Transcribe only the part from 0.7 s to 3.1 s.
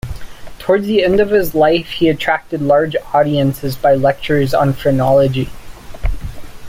the end of his life he attracted large